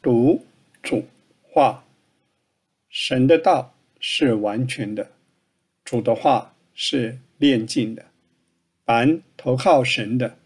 [0.00, 0.44] 读
[0.80, 1.04] 主
[1.42, 1.82] 话，
[2.88, 5.10] 神的道是完全的，
[5.84, 8.04] 主的话是炼净的。
[8.86, 10.36] 凡投靠神的，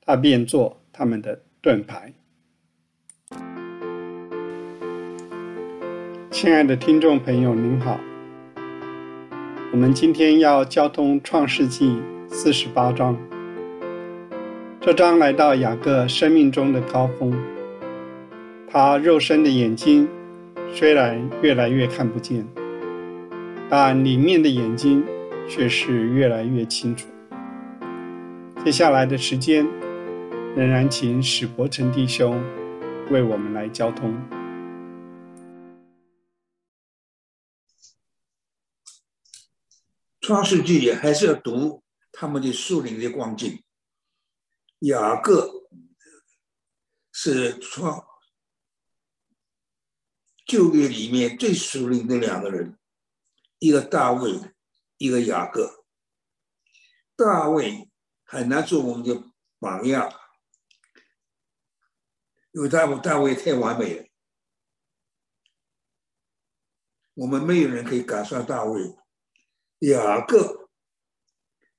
[0.00, 2.14] 他便做他们的盾牌。
[6.30, 8.00] 亲爱的听众朋友，您好，
[9.70, 12.00] 我们今天要交通创世纪
[12.30, 13.14] 四十八章。
[14.80, 17.32] 这章来到雅各生命中的高峰，
[18.76, 20.08] 他肉身的眼睛
[20.74, 22.44] 虽然越来越看不见，
[23.70, 25.06] 但里面的眼睛
[25.48, 27.06] 却是越来越清楚。
[28.64, 29.64] 接下来的时间，
[30.56, 32.42] 仍然请史伯成弟兄
[33.12, 34.12] 为我们来交通。
[40.20, 43.62] 创世纪还是要读他们的树林的光景。
[44.80, 45.48] 雅各
[47.12, 48.04] 是创
[50.44, 52.78] 旧约里面最熟灵的两个人，
[53.58, 54.54] 一个大卫，
[54.98, 55.84] 一个雅各。
[57.16, 57.90] 大卫
[58.24, 60.12] 很难做我们的榜样，
[62.52, 64.06] 因为大卫大卫太完美了，
[67.14, 68.96] 我们没有人可以赶上大卫。
[69.80, 70.70] 雅各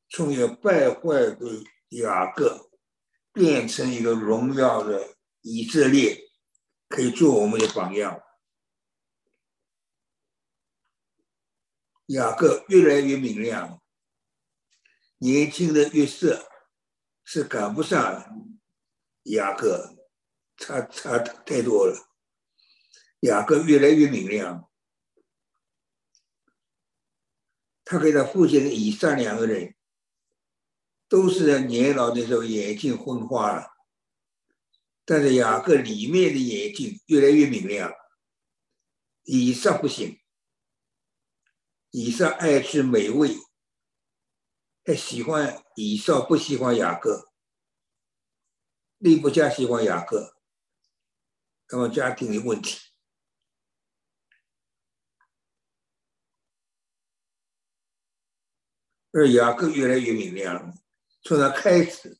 [0.09, 2.65] 从一个败坏的雅各。
[3.35, 6.17] 变成一个荣耀的以色列，
[6.87, 8.17] 可以做我们的榜样。
[12.07, 13.81] 雅各越来越明亮，
[15.17, 16.47] 年轻的约瑟
[17.23, 18.53] 是赶不上
[19.23, 19.95] 雅各，
[20.57, 22.09] 差差太多了。
[23.21, 24.69] 雅各越来越明亮，
[27.83, 29.73] 他跟他父亲以撒两个人。
[31.07, 33.67] 都是年老的时候眼睛昏花了，
[35.05, 37.93] 但是雅各里面的眼睛越来越明亮。
[39.21, 40.19] 以上不行，
[41.97, 43.37] 以上爱吃美味，
[44.83, 47.31] 还喜欢以上不喜欢雅各，
[48.97, 50.35] 利不加喜欢雅各，
[51.69, 52.77] 那么家庭的问题，
[59.13, 60.77] 而雅各越来越明亮。
[61.21, 62.19] 从他开始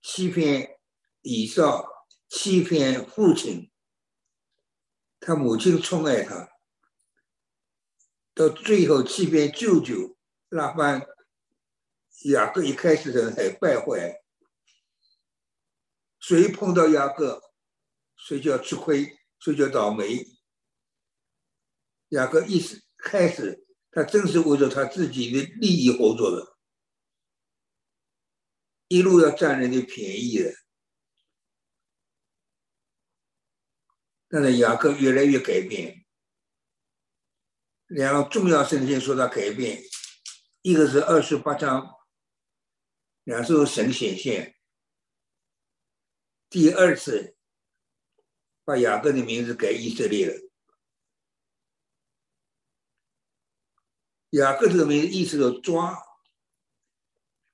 [0.00, 0.78] 欺骗
[1.22, 1.84] 以撒，
[2.28, 3.72] 欺骗父亲，
[5.18, 6.48] 他母亲宠爱他，
[8.38, 10.16] 到最后欺骗舅舅
[10.50, 11.04] 拉班，
[12.26, 14.22] 雅各一开始的很败坏，
[16.20, 17.42] 谁碰到雅各，
[18.14, 20.24] 谁就要吃亏，谁就倒霉。
[22.10, 22.62] 雅各一
[22.96, 26.56] 开始，他正是为了他自己的利益活着的。
[28.86, 30.54] 一路要占人的便宜的，
[34.28, 36.04] 但是雅各越来越改变。
[37.88, 39.82] 两个重要圣经说他改变，
[40.62, 41.90] 一个是二十八章，
[43.24, 44.54] 两时候神显现，
[46.50, 47.34] 第二次
[48.64, 50.34] 把雅各的名字改以色列了。
[54.30, 55.98] 雅各这个名字意思是抓。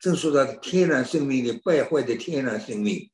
[0.01, 3.11] 正说他的天然生命的败坏的天然生命，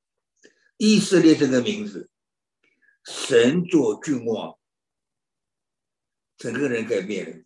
[0.77, 2.11] 以色列这个名字，
[3.05, 4.59] 神作君王，
[6.41, 7.45] 整个人改变了。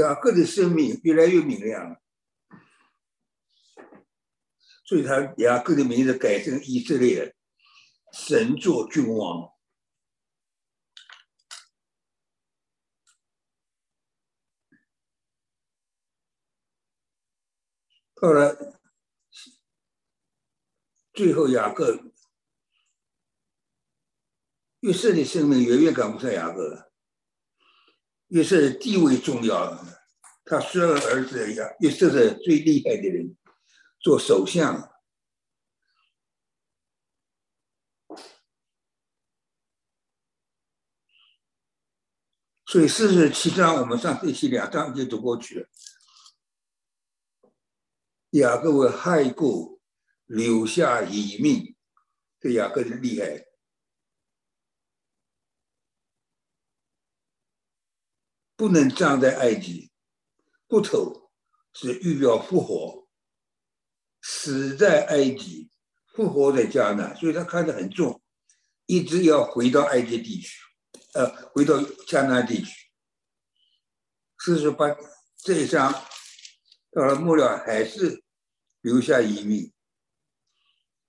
[0.00, 2.00] 雅各的生命越来越明亮了。
[4.86, 7.36] 所以他雅各的名字改成以色列，
[8.14, 9.55] 神作君王。
[18.18, 18.56] 后来，
[21.12, 22.12] 最后雅各
[24.80, 26.90] 约瑟的生命远远赶不上雅各，
[28.28, 29.84] 约瑟地位重要，
[30.44, 33.36] 他十二儿子雅约瑟是最厉害的人。
[33.98, 34.88] 做首相，
[42.66, 45.68] 所以四十七章我们上这期两章就读过去了。
[48.38, 49.80] 雅各为害过，
[50.26, 51.76] 留下遗命，
[52.40, 53.46] 这雅各厉害，
[58.56, 59.90] 不能葬在埃及，
[60.66, 61.30] 骨头
[61.72, 63.06] 是预表复活。
[64.22, 65.70] 死在埃及，
[66.12, 68.20] 复活在迦南，所以他看得很重，
[68.86, 70.58] 一直要回到埃及地区，
[71.14, 71.76] 呃，回到
[72.08, 72.90] 迦南地区。
[74.38, 74.86] 四十八
[75.36, 75.92] 这一章
[76.90, 78.24] 到了末了，还是
[78.86, 79.74] 留下遗命，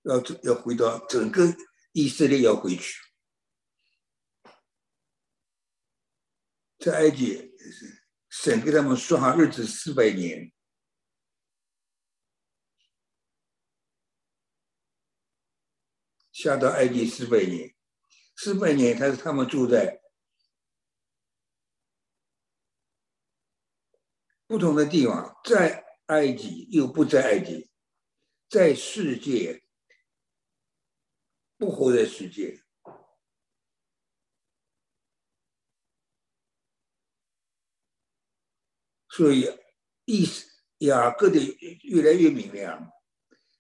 [0.01, 1.55] 要要回到整个
[1.91, 2.99] 以色列要回去，
[6.79, 7.53] 在埃及
[8.29, 10.51] 神给他们说好日子四百年，
[16.31, 17.75] 下到埃及四百年，
[18.35, 20.01] 四百年他是他们住在。
[24.47, 27.69] 不同的地方，在埃及又不在埃及，
[28.49, 29.63] 在世界
[31.57, 32.63] 不活在世界，
[39.09, 39.49] 所以
[40.05, 40.27] 以
[40.79, 41.39] 雅各的
[41.83, 42.91] 越来越明亮。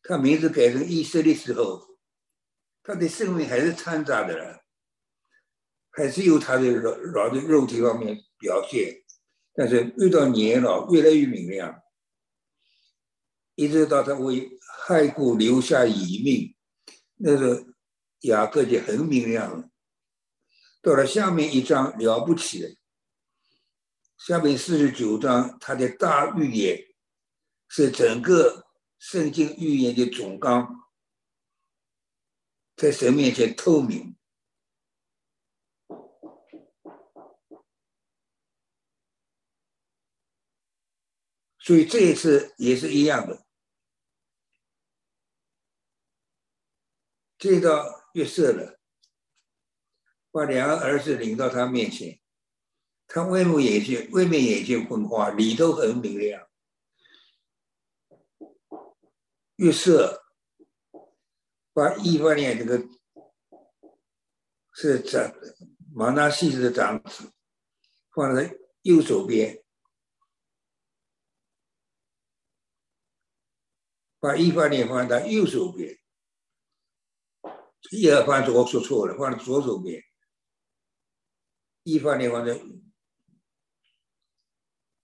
[0.03, 1.99] 他名字改成以色列时候，
[2.81, 4.63] 他的生命还是掺杂的了，
[5.89, 9.03] 还是有他的肉肉的肉体方面表现。
[9.53, 11.83] 但是越到年老，越来越明亮，
[13.57, 14.51] 一直到他为
[14.85, 16.55] 害故留下遗命，
[17.15, 17.65] 那个
[18.19, 19.67] 雅各就很明亮了。
[20.79, 22.77] 到了下面一章了不起的，
[24.15, 26.77] 下面四十九章他的大预言，
[27.67, 28.67] 是整个
[28.99, 30.87] 圣经预言的总纲，
[32.75, 34.15] 在神面前透明。
[41.57, 43.46] 所以这一次也是一样的，
[47.37, 48.79] 这到月色了，
[50.31, 52.19] 把两个儿子领到他面前，
[53.05, 56.47] 他外面眼睛外面眼睛昏花，里头很明亮。
[59.57, 60.23] 月色
[61.73, 62.87] 把一方面这个
[64.73, 65.33] 是长
[65.93, 67.31] 马纳西斯的长子
[68.13, 69.63] 放在右手边。
[74.19, 75.97] 把一方面放在右手边，
[77.91, 80.03] 一二方左说错了，放在左手边。
[81.83, 82.59] 一方面放在，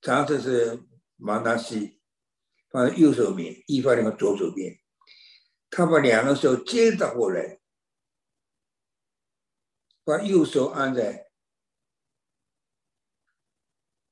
[0.02, 0.84] 长子是
[1.16, 2.02] 马纳西，
[2.70, 4.78] 放在右手边，一方面放左手边。
[5.70, 7.62] 他把两个手接着过来，
[10.04, 11.32] 把右手按在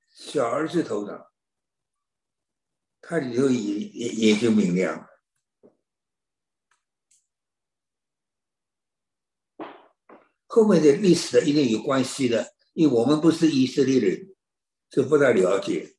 [0.09, 1.27] 小儿子头上。
[3.01, 5.10] 他里头也也也就明亮。
[10.53, 14.35] 后面的历史的一定有关系的，因为我们不是以色列人，
[14.89, 15.95] 就不太了解。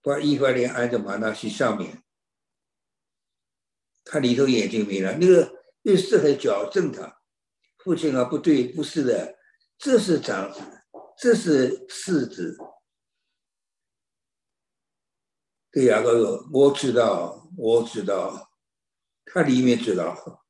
[0.00, 2.02] 把以法莲安在马纳西上面，
[4.02, 5.18] 他里头眼睛没了。
[5.18, 5.52] 那个
[5.82, 7.20] 律师还矫正他，
[7.76, 9.36] 父亲啊，不对，不是的，
[9.76, 10.60] 这是长子，
[11.18, 12.56] 这是次子。
[15.70, 18.50] 对雅各说：“我知道，我知道，
[19.26, 20.43] 他里面知道。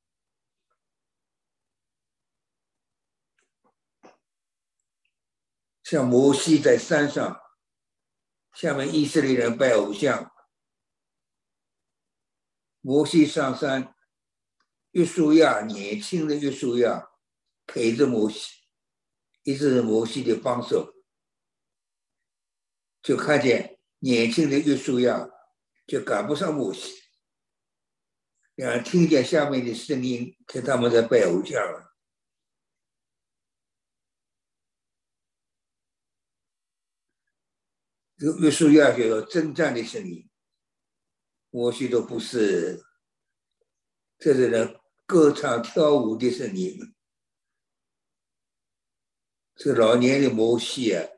[5.85, 7.41] 像摩西在山上，
[8.53, 10.33] 下面以色列人拜偶像。
[12.81, 13.95] 摩西上山，
[14.91, 17.11] 约书亚年轻的约书亚
[17.67, 18.51] 陪着摩西，
[19.45, 20.93] 一直是摩西的帮手，
[23.01, 23.71] 就看见。”
[24.05, 25.31] 年轻的约书亚
[25.87, 26.93] 就赶不上摩西，
[28.55, 31.94] 两人听见下面的声音，看他们在拜偶像了。
[38.17, 40.29] 约约书亚就有征战的声音，
[41.51, 42.85] 摩西都不是，
[44.19, 46.95] 这是人歌唱跳舞的声音。
[49.57, 51.09] 这老年的摩西啊。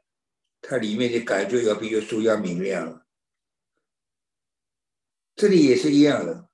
[0.69, 3.07] 它里面的感觉要比约书亚明亮，
[5.37, 6.51] 这里也是一样的，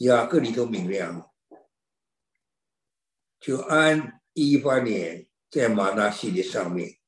[0.00, 1.32] 雅各里头明亮，
[3.40, 6.98] 就按一八年在马纳西的上面。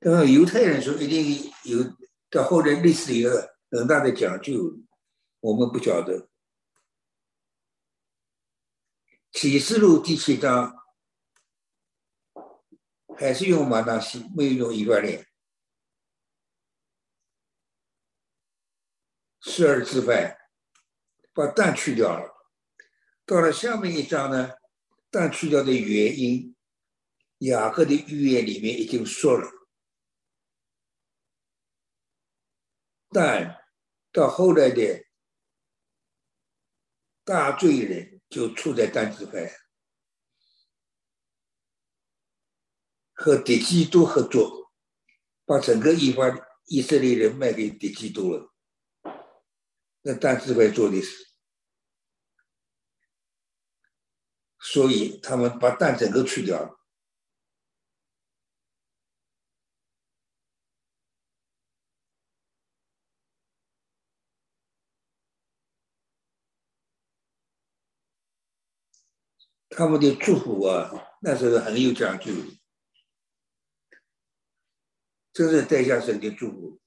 [0.00, 1.82] 但是犹太人说一定有，
[2.30, 3.30] 到后来历史有
[3.70, 4.78] 很大的讲究，
[5.40, 6.28] 我们不晓得。
[9.32, 10.74] 启示录第七章。
[13.20, 15.26] 还是用马大西，没有用一八年。
[19.40, 20.38] 十二支派，
[21.32, 22.32] 把蛋去掉了。
[23.26, 24.52] 到了下面一章呢，
[25.10, 26.54] 蛋去掉的原因，
[27.38, 29.50] 雅各的预言里面已经说了。
[33.10, 33.64] 但
[34.12, 35.04] 到后来的
[37.24, 39.58] 大罪人就处在蛋自败。
[43.20, 44.72] 和敌基督合作，
[45.44, 48.54] 把整个一方以色列人卖给敌基督了。
[50.02, 51.34] 那但智慧做的事，
[54.60, 56.77] 所以他们把蛋整个去掉了。
[69.78, 72.32] 他们的祝福啊，那时候很有讲究，
[75.32, 76.80] 真是带下神的祝福。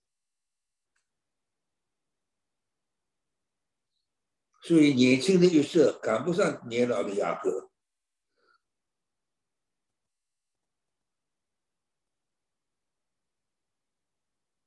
[4.61, 7.71] 所以年轻的约瑟赶不上年老的雅各。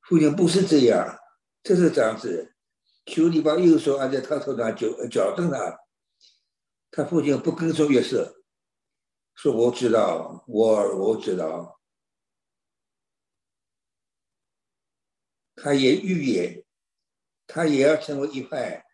[0.00, 1.19] 父亲不是这样，
[1.62, 2.54] 这是这样子，
[3.04, 5.84] 求你把右手按在他头上，矫矫正他。
[6.97, 8.41] 他父亲不跟从约瑟，
[9.35, 11.81] 说我知道，我我知道。
[15.57, 16.65] 他也预言，
[17.49, 18.87] 他也要成为一派。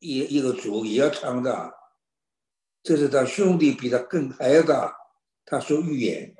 [0.00, 1.72] 一一个族也要强大，
[2.82, 4.94] 这是他兄弟比他更还要大。
[5.46, 6.34] 他说预言，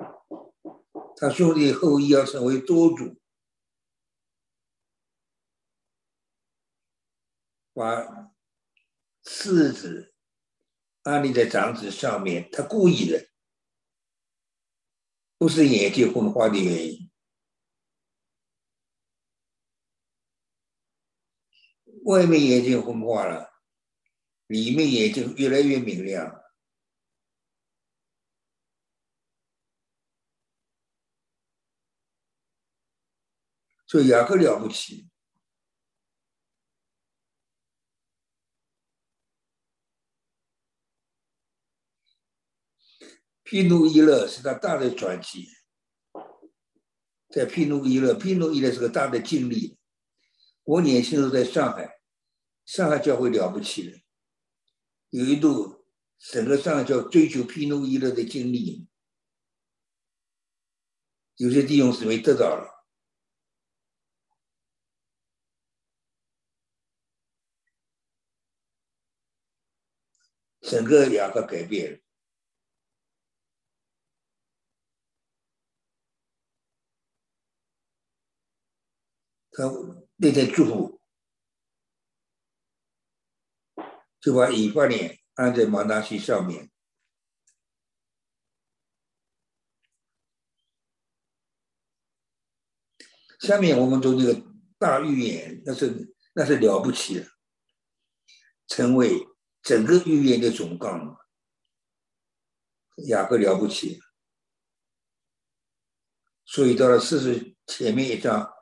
[1.15, 3.19] 他兄弟后裔要成为多族，
[7.73, 8.33] 把
[9.23, 10.12] 次子
[11.03, 13.29] 安立在长子上面，他故意的，
[15.37, 17.11] 不是眼睛昏花的原因。
[22.05, 23.53] 外面眼睛昏花了。
[24.47, 26.43] 里面眼睛越来越明亮，
[33.87, 35.09] 所以雅各了不起。
[43.53, 45.47] 皮努伊勒是他大的转机，
[47.29, 49.77] 在皮努伊勒，皮努伊勒是个大的经历。
[50.63, 52.01] 我年轻时候在上海，
[52.65, 54.01] 上海教会了不起的。
[55.11, 55.85] 有一度，
[56.17, 58.87] 整个上叫追求皮努伊勒的经历，
[61.35, 62.87] 有些弟兄姊妹得到了，
[70.61, 72.02] 整个雅各改变了，
[79.53, 79.63] 他
[80.17, 80.99] 那天祝福。
[84.19, 86.71] 就把以法莲安在马达西上面。
[93.37, 94.41] 下面我们做这个
[94.77, 97.27] 大预言，那是那是了不起的，
[98.65, 99.27] 成为
[99.61, 101.17] 整个预言的总纲。
[103.07, 103.99] 雅各了不起，
[106.45, 108.52] 所以到了四十前面一章，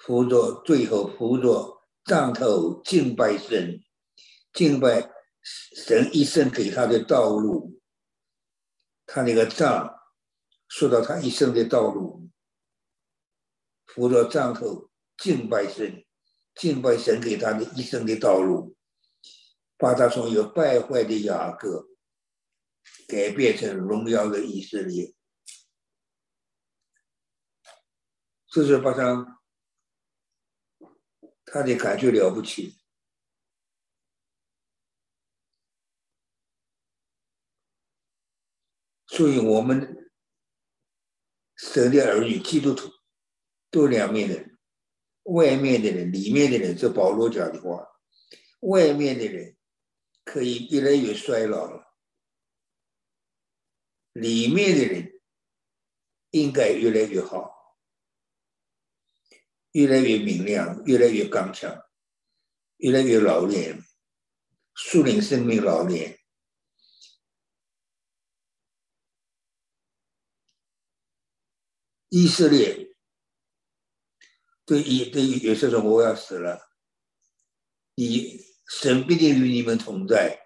[0.00, 3.82] 扶着最后扶着杖头敬拜神。
[4.52, 5.12] 敬拜
[5.76, 7.80] 神一生给他的道路，
[9.06, 9.94] 他那个杖
[10.66, 12.28] 说到他一生的道路，
[13.86, 16.04] 扶着杖头敬拜神，
[16.54, 18.74] 敬拜神给他的一生的道路，
[19.76, 21.86] 把他从一个败坏的雅各
[23.06, 25.14] 改变成荣耀的以色列，
[28.48, 29.37] 这是把他
[31.50, 32.76] 他的感觉了不起。
[39.06, 40.12] 所以，我们
[41.56, 42.88] 神的儿女、基督徒
[43.70, 44.58] 都两面人，
[45.24, 46.76] 外面的人、里面的人。
[46.76, 47.88] 这保罗讲的话，
[48.60, 49.56] 外面的人
[50.24, 51.96] 可以越来越衰老了，
[54.12, 55.20] 里面的人
[56.30, 57.57] 应该越来越好，
[59.72, 61.82] 越来越明亮，越来越刚强，
[62.78, 63.82] 越来越老练，
[64.74, 66.18] 树林生命老练。
[72.10, 72.94] 以色列
[74.64, 76.58] 对以对以色列说：“我要死了，
[77.94, 80.40] 你神必定与你们同在，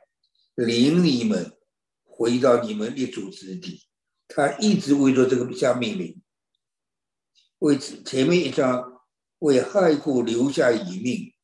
[0.57, 1.57] 领你们
[2.02, 3.87] 回到你们立足之地。”
[4.26, 6.23] 他一直为着这个下命令，
[7.59, 8.91] 为此前面一章
[9.42, 11.34] 为害苦留下一命，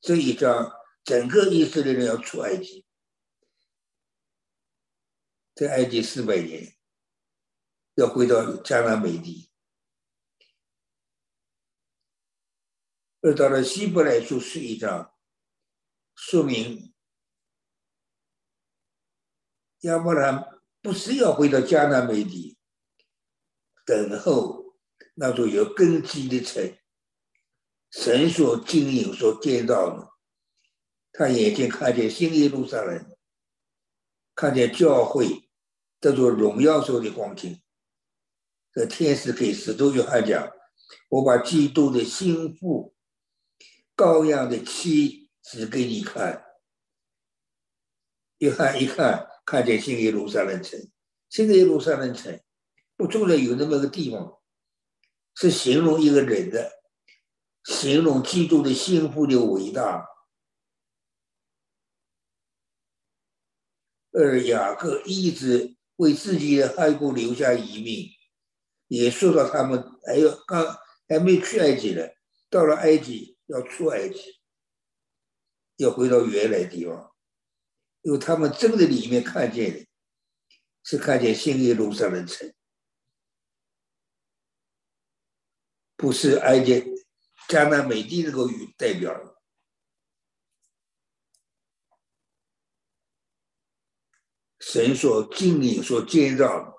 [0.00, 0.72] 这一章
[1.04, 2.86] 整个以色列人要出埃及，
[5.54, 6.74] 在埃及四百年，
[7.96, 9.50] 要回到迦南美地。
[13.20, 15.14] 而到了希伯来书是一章，
[16.14, 16.94] 说明
[19.80, 22.56] 亚伯拉罕不是要回到迦南美地，
[23.84, 24.78] 等候
[25.12, 26.78] 那座有根基的城，
[27.96, 30.10] 神所经营、所建造的。
[31.12, 33.16] 他眼睛看见新耶路撒冷，
[34.34, 35.48] 看见教会
[36.00, 37.62] 这座荣耀所的光景。
[38.72, 40.50] 这天使给使徒约翰讲
[41.08, 42.96] ：“我把基督的心腹、
[43.96, 46.44] 羔羊的妻指给你看。”
[48.38, 50.80] 约翰一看，看见新耶路撒冷城。
[51.30, 52.40] 新耶路撒冷城
[52.96, 54.42] 不住的有那么个地方，
[55.36, 56.83] 是形容一个人的，
[57.64, 60.06] 形容基督的心腹的伟大。
[64.12, 68.10] 而雅各一直为自己的爱国留下遗命，
[68.86, 70.64] 也说到他们还有刚
[71.08, 72.02] 还没去埃及呢，
[72.48, 74.40] 到了埃及要出埃及，
[75.78, 77.12] 要回到原来地方，
[78.02, 79.84] 因为他们真的里面看见的，
[80.84, 82.54] 是看见新耶路撒冷城，
[85.96, 86.93] 不是埃及
[87.48, 89.12] 迦南美地那个语代表。
[94.58, 96.74] 神所经营、所建造，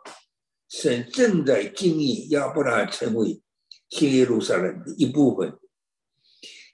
[0.67, 3.41] 神正在经营，要不然成为
[3.89, 5.57] 新耶路撒冷的一部分。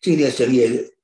[0.02, 0.96] 今天神也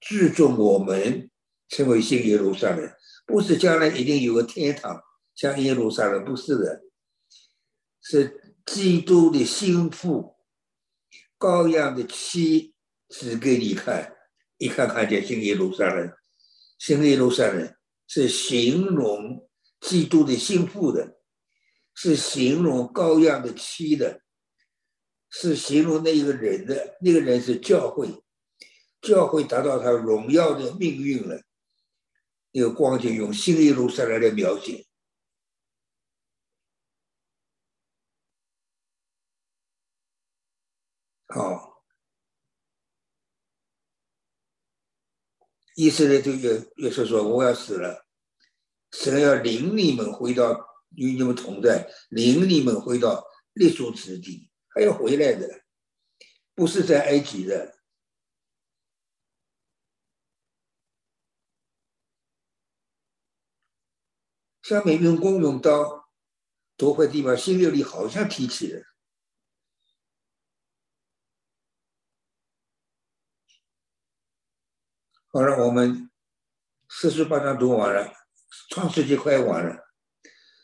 [0.00, 1.30] 注重我们
[1.68, 2.88] 成为新耶路撒冷，
[3.26, 5.02] 不是将来一定有个天堂
[5.34, 6.82] 像耶路撒冷，不是的，
[8.00, 10.33] 是基督的心腹、
[11.44, 12.72] 羔羊的妻
[13.10, 14.16] 指给你看，
[14.56, 16.10] 一看看见新耶路撒冷，
[16.78, 17.74] 新耶路撒冷
[18.06, 19.46] 是形容。
[19.80, 21.18] 基督的心腹的，
[21.94, 24.22] 是形容羔羊的妻的，
[25.28, 28.08] 是形容那一个人的，那个人是教会，
[29.02, 31.42] 教会达到他荣耀的命运了。
[32.52, 34.86] 那个光景用新耶路撒冷来描写，
[41.34, 41.82] 哦，
[45.74, 48.06] 意思呢就也也是说我要死了。
[48.92, 50.54] 神要领你们回到
[50.90, 55.64] 与你们同在，领你们回到立足之地，还要回来的，
[56.54, 57.74] 不是在埃及的。
[64.62, 66.08] 下面用弓用刀
[66.76, 68.93] 夺回地方，新六里好像提起了。
[75.34, 76.08] 好了，我们
[76.88, 78.08] 四十八章读完了。
[78.70, 79.76] 创世纪快完了，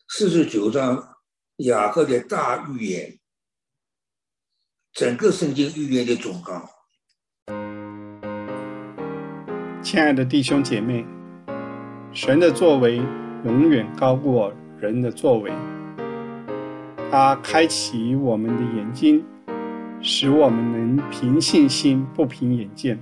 [0.07, 1.17] 四十九章
[1.57, 3.19] 雅各的大预言，
[4.93, 6.65] 整个圣经预言的总纲。
[9.83, 11.05] 亲爱的弟兄姐妹，
[12.13, 12.99] 神的作为
[13.45, 15.51] 永远高过人的作为，
[17.11, 19.27] 他开启我们的眼睛，
[20.01, 22.97] 使我们能凭信心不凭眼见。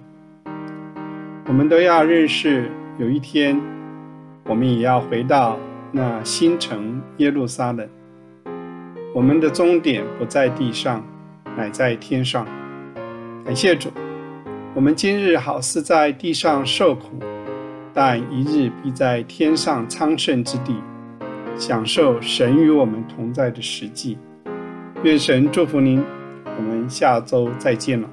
[1.48, 3.58] 我们都要认识，有一天。
[4.44, 5.58] 我们也要回到
[5.90, 7.88] 那新城耶路撒冷。
[9.14, 11.02] 我们的终点不在地上，
[11.56, 12.46] 乃在天上。
[13.46, 13.90] 感谢主，
[14.74, 17.18] 我们今日好似在地上受苦，
[17.94, 20.76] 但一日必在天上昌盛之地，
[21.56, 24.18] 享受神与我们同在的实际。
[25.02, 26.04] 愿神祝福您，
[26.58, 28.08] 我们下周再见了。